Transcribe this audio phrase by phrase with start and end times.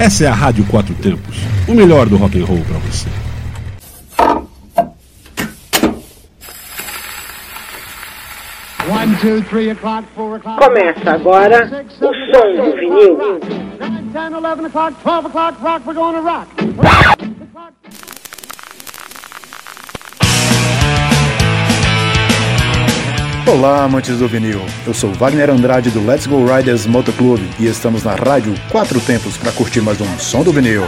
[0.00, 1.36] Essa é a Rádio Quatro Tempos,
[1.68, 3.06] o melhor do rock and roll para você.
[10.58, 13.40] Começa agora o som do vinil.
[14.10, 17.29] 10, 11 o'clock, 12 o'clock, rock, we're going to rock.
[23.46, 24.60] Olá, amantes do vinil.
[24.86, 29.36] Eu sou Wagner Andrade do Let's Go Riders Motoclube e estamos na rádio Quatro Tempos
[29.36, 30.84] para curtir mais um som do vinil.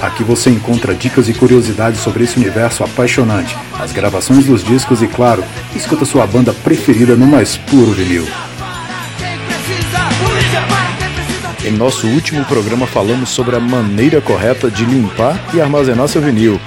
[0.00, 5.06] Aqui você encontra dicas e curiosidades sobre esse universo apaixonante, as gravações dos discos e,
[5.06, 8.26] claro, escuta sua banda preferida no mais puro vinil.
[11.64, 16.60] Em nosso último programa falamos sobre a maneira correta de limpar e armazenar seu vinil.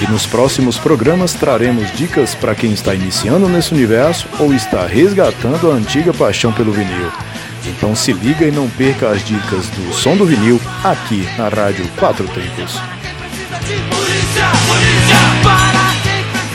[0.00, 5.70] E nos próximos programas traremos dicas para quem está iniciando nesse universo ou está resgatando
[5.70, 7.12] a antiga paixão pelo vinil.
[7.66, 11.86] Então se liga e não perca as dicas do som do vinil aqui na Rádio
[11.98, 12.80] Quatro Tempos.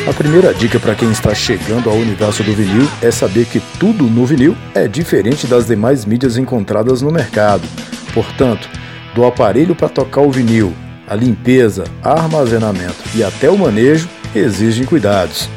[0.08, 4.06] A primeira dica para quem está chegando ao universo do vinil é saber que tudo
[4.06, 7.68] no vinil é diferente das demais mídias encontradas no mercado.
[8.14, 8.68] Portanto,
[9.14, 10.74] do aparelho para tocar o vinil,
[11.08, 15.50] a limpeza, armazenamento e até o manejo exigem cuidados.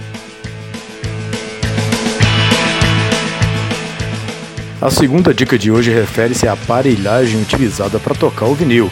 [4.80, 8.90] A segunda dica de hoje refere-se à aparelhagem utilizada para tocar o vinil.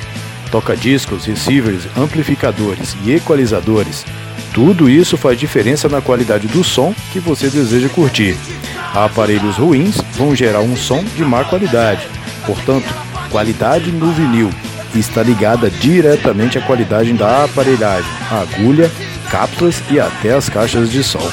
[0.51, 4.05] Toca-discos, receivers, amplificadores e equalizadores
[4.57, 8.35] tudo isso faz diferença na qualidade do som que você deseja curtir.
[8.95, 12.09] Aparelhos ruins vão gerar um som de má qualidade.
[12.47, 12.87] Portanto,
[13.31, 14.51] qualidade no vinil
[15.01, 18.91] está ligada diretamente à qualidade da aparelhagem, agulha,
[19.31, 21.31] cápsulas e até as caixas de som.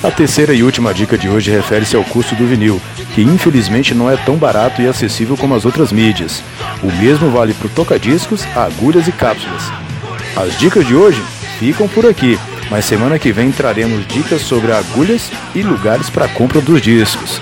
[0.00, 2.80] A terceira e última dica de hoje refere-se ao custo do vinil,
[3.14, 6.42] que infelizmente não é tão barato e acessível como as outras mídias.
[6.82, 9.64] O mesmo vale para tocadiscos, agulhas e cápsulas.
[10.36, 11.20] As dicas de hoje
[11.58, 12.38] ficam por aqui,
[12.70, 17.40] mas semana que vem traremos dicas sobre agulhas e lugares para compra dos discos.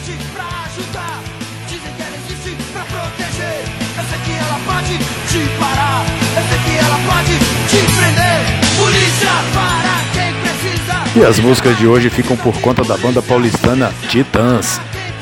[11.14, 14.80] E as músicas de hoje ficam por conta da banda paulistana Titãs.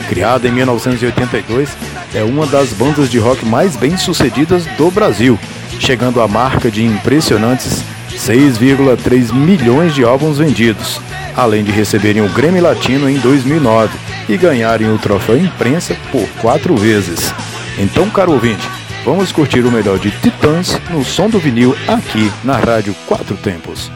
[0.07, 1.69] Criada em 1982,
[2.13, 5.37] é uma das bandas de rock mais bem-sucedidas do Brasil,
[5.79, 7.83] chegando à marca de impressionantes
[8.15, 11.01] 6,3 milhões de álbuns vendidos,
[11.35, 13.97] além de receberem o Grammy Latino em 2009
[14.29, 17.33] e ganharem o troféu imprensa por quatro vezes.
[17.77, 18.67] Então, caro ouvinte,
[19.03, 23.91] vamos curtir o melhor de Titãs no som do vinil aqui na Rádio Quatro Tempos.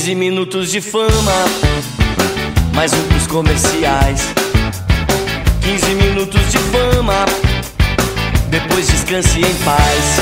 [0.00, 1.44] 15 minutos de fama,
[2.74, 4.32] mais um pros comerciais.
[5.60, 7.26] 15 minutos de fama,
[8.48, 10.20] depois descanse em paz.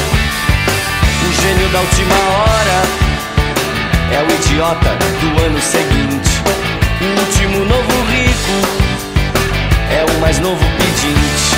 [1.22, 2.82] O gênio da última hora
[4.10, 6.28] é o idiota do ano seguinte.
[7.00, 8.56] O último novo rico
[9.92, 11.54] é o mais novo pedinte.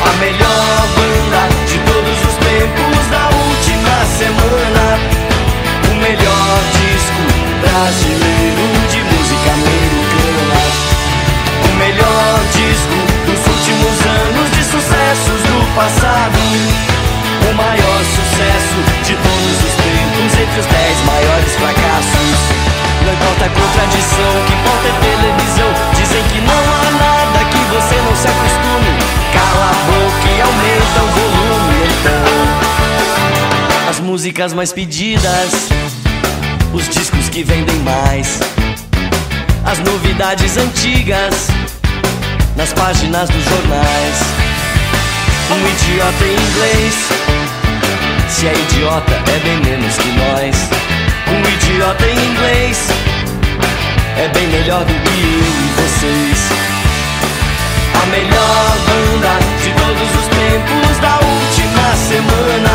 [0.00, 5.23] A melhor banda de todos os tempos da última semana
[6.04, 7.24] melhor disco
[7.64, 10.60] brasileiro de música americana.
[11.64, 16.36] O melhor disco dos últimos anos de sucessos do passado.
[17.48, 22.36] O maior sucesso de todos os tempos entre os dez maiores fracassos.
[23.00, 25.70] Não importa a contradição, que importa é televisão.
[25.96, 28.92] Dizem que não há nada que você não se acostume.
[29.32, 32.28] Cala a boca e aumenta o volume então.
[33.88, 35.72] As músicas mais pedidas
[36.74, 38.40] os discos que vendem mais,
[39.64, 41.48] as novidades antigas
[42.56, 44.18] nas páginas dos jornais.
[45.50, 46.94] Um idiota em inglês,
[48.28, 50.56] se é idiota é bem menos que nós.
[51.28, 52.88] Um idiota em inglês
[54.18, 56.38] é bem melhor do que eu e vocês.
[58.02, 62.74] A melhor banda de todos os tempos da última semana.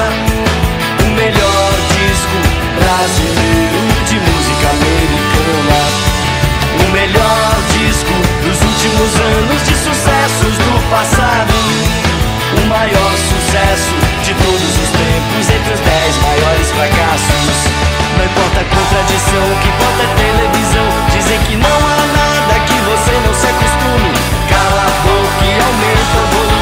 [1.03, 2.48] O melhor disco
[2.89, 5.77] brasileiro de música americana.
[6.81, 11.53] O melhor disco dos últimos anos de sucessos do passado.
[12.57, 13.93] O maior sucesso
[14.25, 17.57] de todos os tempos, entre os dez maiores fracassos.
[18.17, 20.87] Não importa a contradição, o que importa é televisão.
[21.13, 24.11] Dizem que não há nada que você não se acostume.
[24.49, 26.58] Cala a boca e aumenta o volume.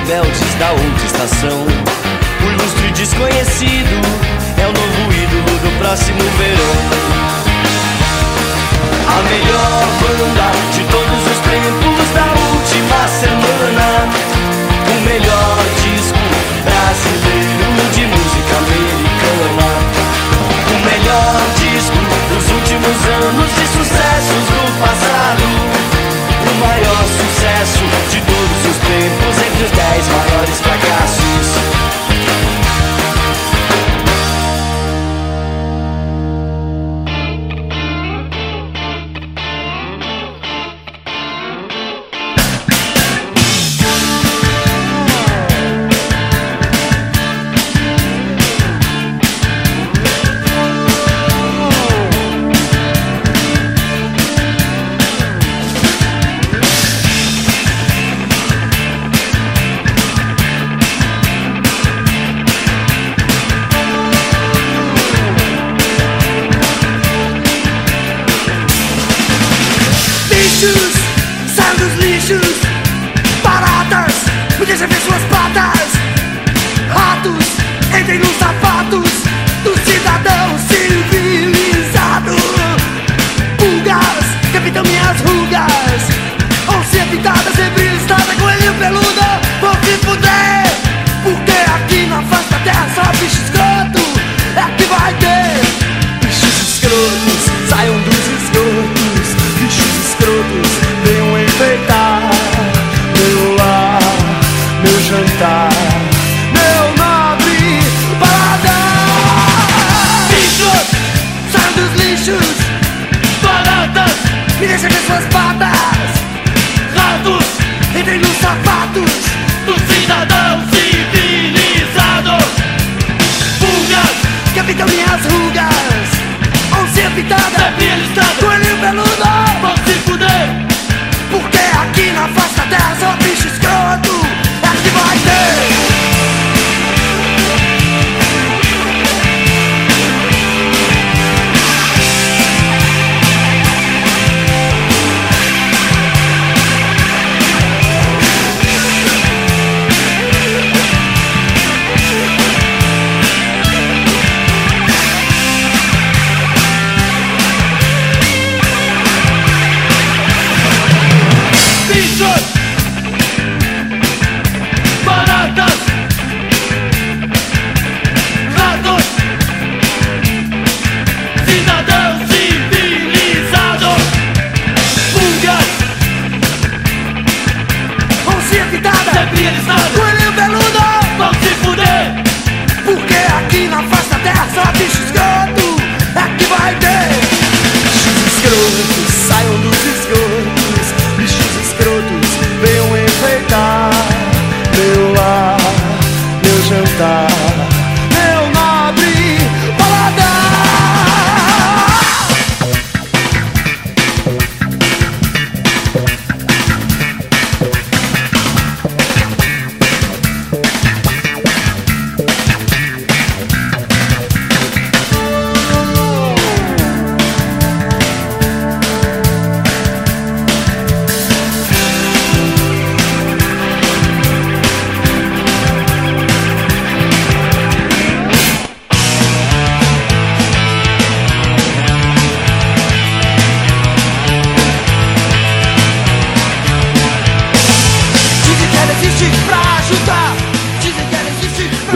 [0.00, 1.66] Rebeldes da outra estação.
[2.40, 4.00] O ilustre desconhecido
[4.56, 6.76] é o novo ídolo do próximo verão.
[9.06, 14.08] A melhor banda de todos os tempos da última semana.
[14.88, 16.18] O melhor disco
[16.64, 19.68] brasileiro de música americana.
[20.66, 22.00] O melhor disco
[22.32, 25.89] dos últimos anos de sucessos do passado.
[26.60, 30.08] Maior sucesso de todos os tempos entre os dez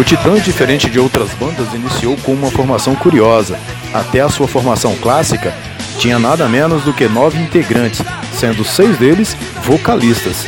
[0.05, 3.59] O Titã, diferente de outras bandas, iniciou com uma formação curiosa.
[3.91, 5.55] Até a sua formação clássica,
[5.99, 8.03] tinha nada menos do que nove integrantes,
[8.35, 10.45] sendo seis deles vocalistas.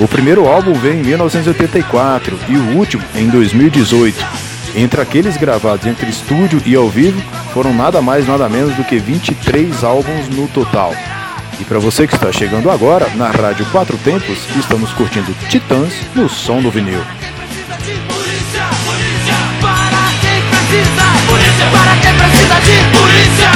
[0.00, 4.18] O primeiro álbum veio em 1984 e o último em 2018.
[4.74, 7.22] Entre aqueles gravados entre estúdio e ao vivo,
[7.54, 10.92] foram nada mais nada menos do que 23 álbuns no total.
[11.60, 16.28] E para você que está chegando agora, na Rádio Quatro Tempos, estamos curtindo Titãs no
[16.28, 17.17] som do vinil.
[20.68, 21.02] Precisa.
[21.26, 23.50] Polícia, para quem precisa de polícia.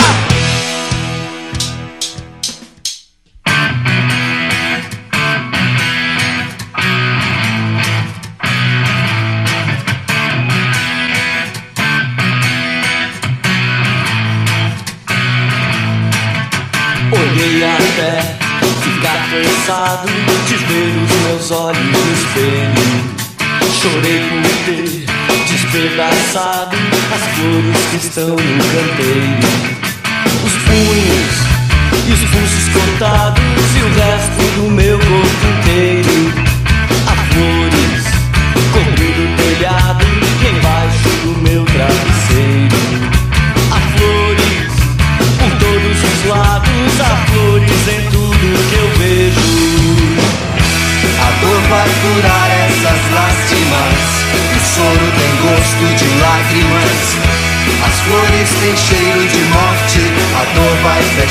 [17.13, 18.13] Olhei até
[18.83, 20.09] ficar cansado
[20.47, 22.02] de ver os meus olhos
[27.43, 29.41] flores que estão no canteiro.
[30.45, 31.35] Os punhos
[32.07, 33.42] e os pulsos cortados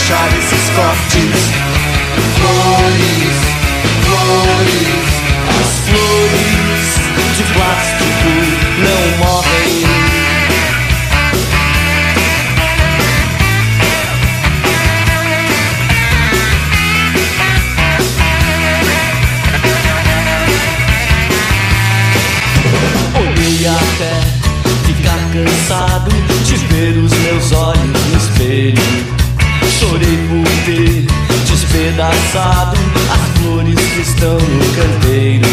[0.01, 1.51] fechar esses cortes.
[2.35, 3.37] Flores,
[4.03, 5.21] flores.
[5.59, 6.85] As flores
[7.37, 8.10] de plástico
[34.21, 35.47] estão no canteiro.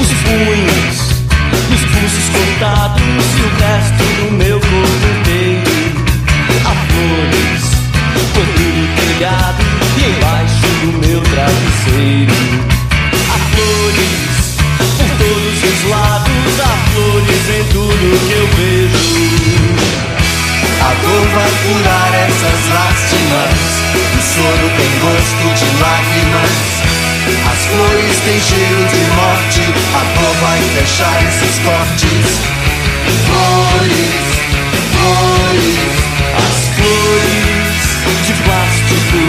[0.00, 0.96] Os punhos
[1.70, 5.70] os pulsos cortados e o resto do meu corpo inteiro.
[6.64, 7.62] Há flores
[8.34, 9.62] cobrindo o telhado
[9.96, 12.34] e embaixo do meu travesseiro.
[13.30, 14.16] Há flores
[14.96, 19.06] por todos os lados, há flores em tudo que eu vejo.
[20.80, 23.58] A dor vai curar essas lástimas.
[23.94, 26.97] O soro tem gosto de lágrimas.
[27.50, 29.62] As flores têm cheiro de morte.
[29.94, 32.28] A dor vai fechar esses cortes.
[33.26, 34.26] Flores,
[34.92, 35.78] flores.
[36.38, 37.68] As flores
[38.26, 39.20] de plástico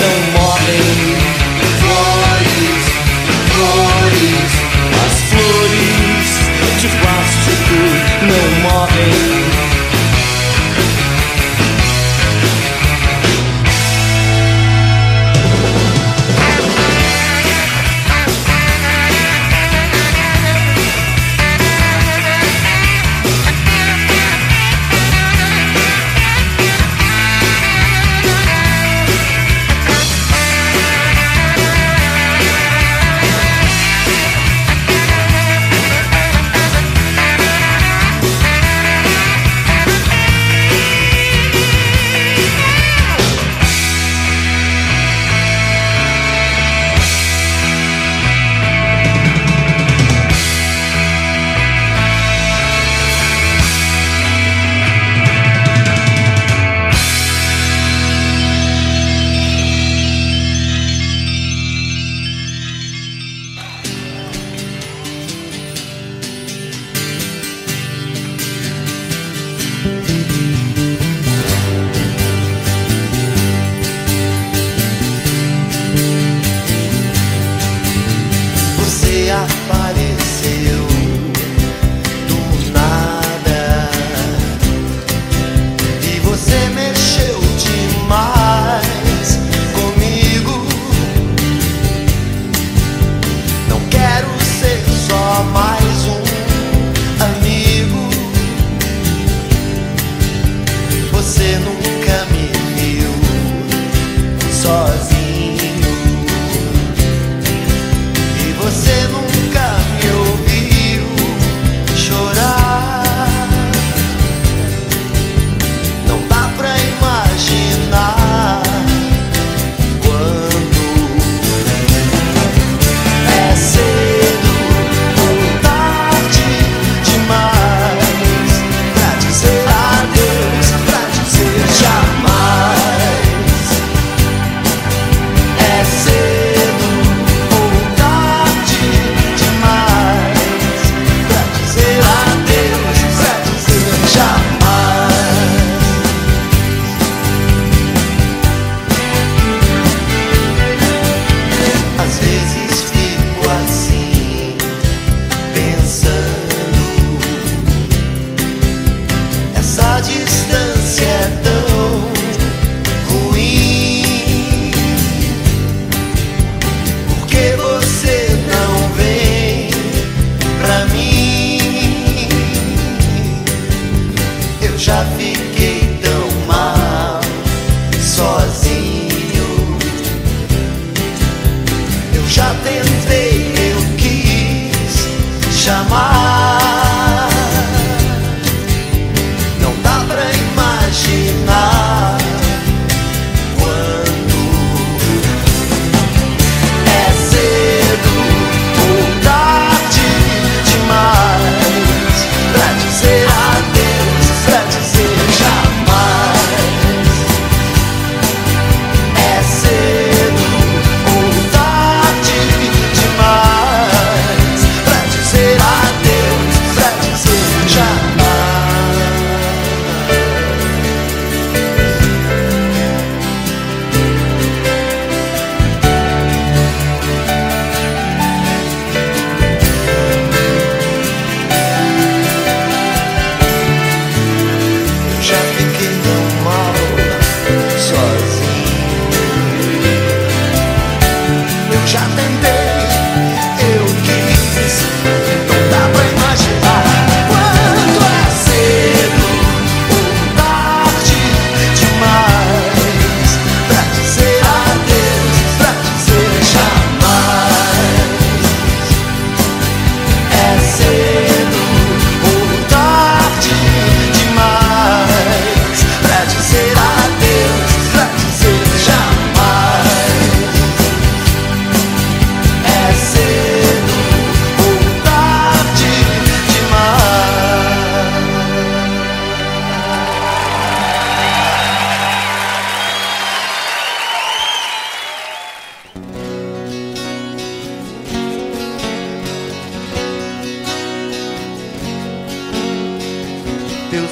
[0.00, 1.16] não morrem.
[1.80, 2.82] Flores,
[3.52, 4.50] flores.
[5.04, 6.30] As flores
[6.80, 7.78] de plástico
[8.22, 8.91] não morrem.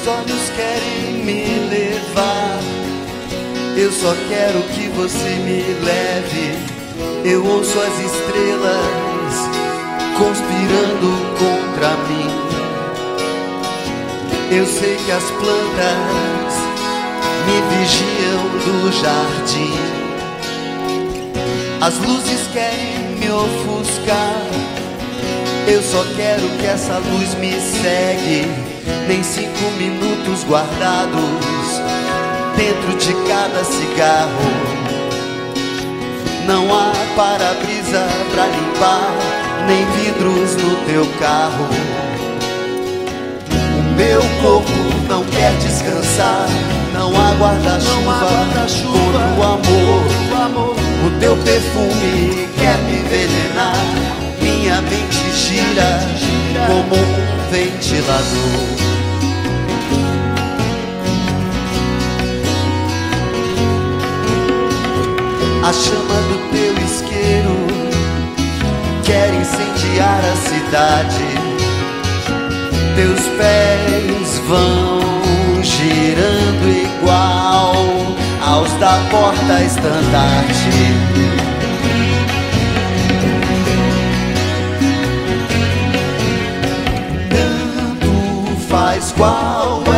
[0.03, 2.59] Seus olhos querem me levar.
[3.77, 6.57] Eu só quero que você me leve.
[7.23, 9.33] Eu ouço as estrelas
[10.17, 12.31] conspirando contra mim.
[14.49, 16.53] Eu sei que as plantas
[17.45, 19.77] me vigiam do jardim.
[21.79, 24.47] As luzes querem me ofuscar.
[25.67, 28.70] Eu só quero que essa luz me segue.
[29.07, 31.81] Nem cinco minutos guardados
[32.55, 34.81] dentro de cada cigarro.
[36.45, 39.11] Não há para-brisa pra limpar,
[39.67, 41.67] nem vidros no teu carro.
[43.77, 44.71] O meu corpo
[45.07, 46.47] não quer descansar,
[46.93, 48.67] não há guarda-chuva guarda
[49.11, 50.75] contra o amor.
[51.05, 53.75] O teu perfume quer me envenenar,
[54.41, 55.99] minha mente gira
[56.67, 58.80] como um ventilador.
[65.71, 67.55] A chama do teu isqueiro
[69.05, 71.29] quer incendiar a cidade.
[72.93, 77.85] Teus pés vão girando igual
[78.45, 80.71] aos da porta estandarte.
[87.29, 89.90] Tanto faz qual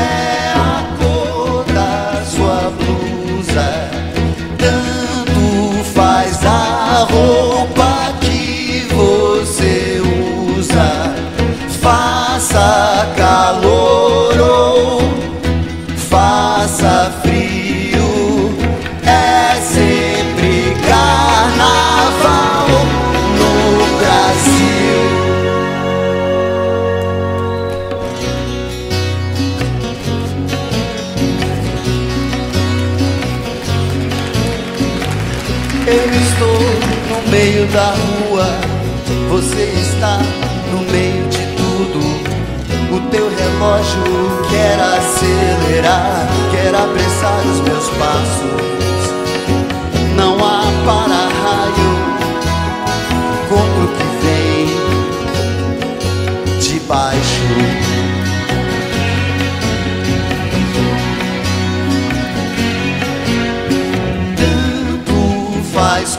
[35.94, 36.60] Eu estou
[37.08, 38.48] no meio da rua,
[39.30, 40.18] você está
[40.72, 42.00] no meio de tudo.
[42.96, 44.02] O teu relógio
[44.50, 48.93] quer acelerar, quer apressar os meus passos.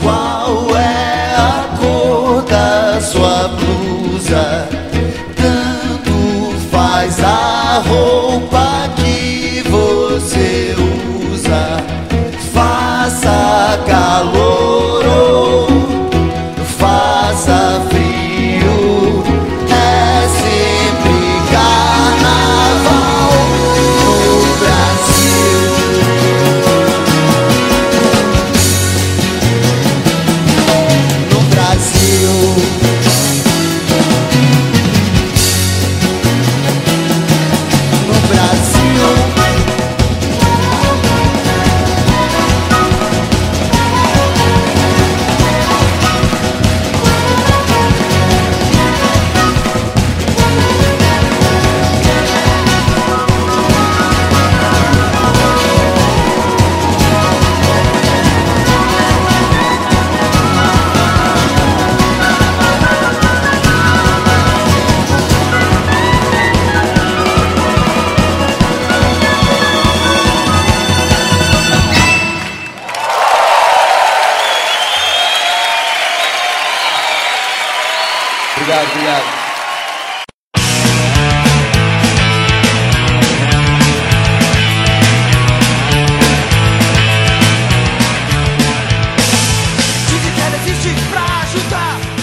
[0.04, 4.73] Qual é a cor da sua blusa.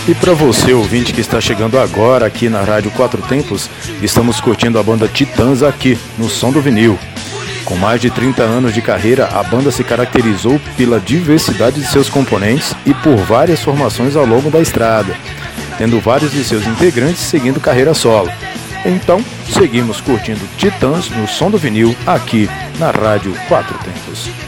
[0.08, 3.70] E para você, ouvinte que está chegando agora aqui na Rádio Quatro Tempos,
[4.02, 6.98] estamos curtindo a banda Titãs aqui, no Som do Vinil.
[7.66, 12.10] Com mais de 30 anos de carreira, a banda se caracterizou pela diversidade de seus
[12.10, 15.16] componentes e por várias formações ao longo da estrada,
[15.78, 18.32] tendo vários de seus integrantes seguindo carreira solo.
[18.84, 24.41] Então, seguimos curtindo Titãs no Som do Vinil aqui na Rádio Quatro Tempos.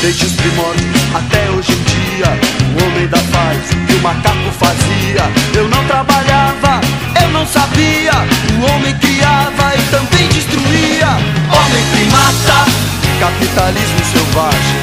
[0.00, 2.26] Desde os primórdios até hoje em dia
[2.76, 6.80] O homem da o que o macaco fazia Eu não trabalhava,
[7.20, 8.12] eu não sabia
[8.60, 11.08] O homem criava e também destruía
[11.50, 12.70] Homem primata,
[13.18, 14.82] capitalismo selvagem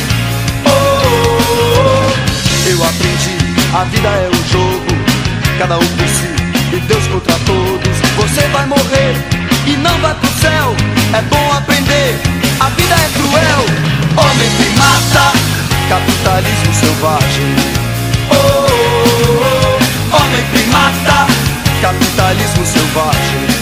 [0.64, 2.68] oh, oh, oh.
[2.68, 3.36] Eu aprendi,
[3.74, 4.86] a vida é um jogo
[5.58, 6.42] Cada um por si
[6.74, 8.11] e Deus contra todos.
[8.32, 9.14] Você vai morrer
[9.66, 10.74] e não vai pro céu.
[11.12, 12.18] É bom aprender,
[12.60, 13.66] a vida é cruel.
[14.16, 15.38] Homem que mata,
[15.86, 17.54] capitalismo selvagem.
[18.30, 19.76] Oh, oh,
[20.10, 20.16] oh.
[20.16, 21.26] homem que mata,
[21.82, 23.61] capitalismo selvagem.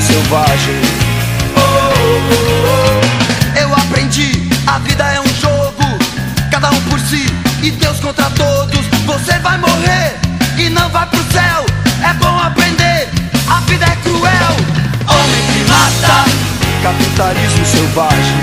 [0.00, 0.80] Selvagem.
[3.60, 5.80] Eu aprendi, a vida é um jogo
[6.50, 7.24] Cada um por si
[7.62, 8.84] e Deus contra todos.
[9.06, 10.16] Você vai morrer
[10.58, 11.64] e não vai pro céu.
[12.02, 13.08] É bom aprender,
[13.48, 14.52] a vida é cruel.
[15.06, 16.28] Homem que mata,
[16.82, 18.36] capitalismo selvagem.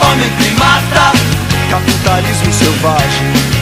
[0.00, 1.12] Homem que mata,
[1.70, 3.55] capitalismo selvagem.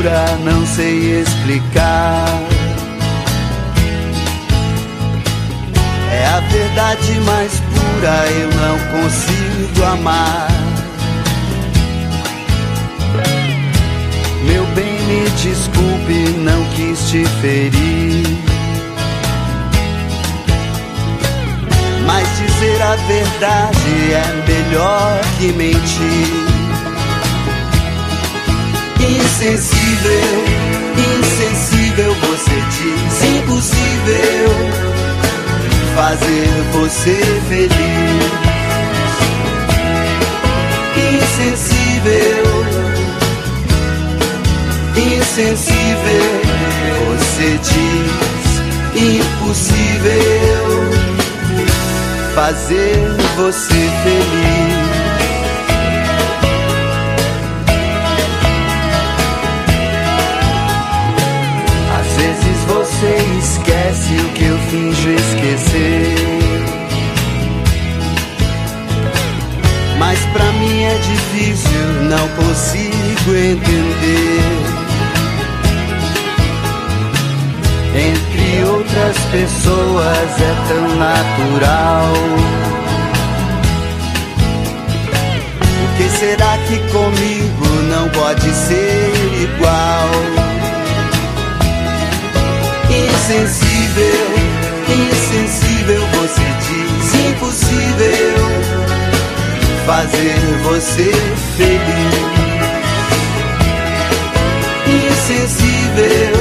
[0.00, 2.24] Loucura, não sei explicar.
[6.12, 10.48] É a verdade mais pura, eu não consigo amar.
[14.44, 18.26] Meu bem, me desculpe, não quis te ferir.
[22.06, 26.49] Mas dizer a verdade é melhor que mentir.
[29.42, 30.44] Insensível,
[31.18, 34.50] insensível, você diz impossível
[35.96, 37.16] fazer você
[37.48, 37.70] feliz.
[41.14, 42.44] Insensível,
[44.94, 46.26] insensível,
[47.08, 48.20] você diz
[48.94, 50.20] impossível
[52.34, 52.98] fazer
[53.38, 54.79] você feliz.
[63.00, 66.14] Você esquece o que eu finjo esquecer.
[69.98, 74.40] Mas pra mim é difícil, não consigo entender.
[77.96, 82.12] Entre outras pessoas é tão natural.
[85.58, 90.49] Por que será que comigo não pode ser igual?
[93.08, 94.28] Insensível,
[94.88, 98.36] insensível, você diz impossível
[99.86, 101.10] fazer você
[101.56, 102.30] feliz.
[104.86, 106.36] Insensível,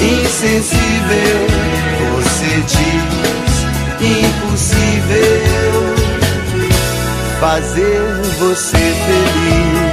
[0.00, 1.38] insensível,
[2.12, 3.24] você diz
[4.00, 5.24] impossível
[7.40, 8.02] fazer
[8.38, 9.83] você feliz.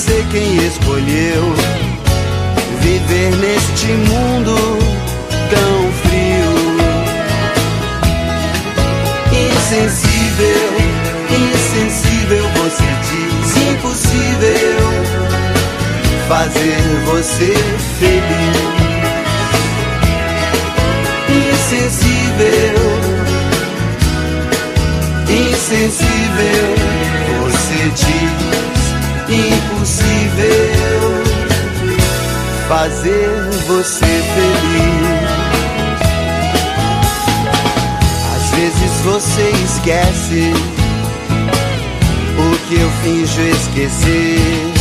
[0.00, 1.54] Você quem escolheu
[2.80, 4.56] viver neste mundo
[5.50, 6.54] tão frio.
[9.52, 10.70] Insensível,
[11.28, 14.80] insensível, você diz impossível
[16.28, 17.52] fazer você
[17.98, 18.70] feliz.
[21.52, 22.78] Insensível,
[25.28, 26.64] insensível,
[27.42, 28.79] você diz
[29.32, 31.20] impossível
[32.68, 33.28] fazer
[33.66, 35.30] você feliz.
[38.34, 40.52] Às vezes você esquece
[42.38, 44.79] o que eu finjo esquecer.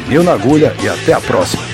[0.07, 1.74] Vinil na agulha e até a próxima.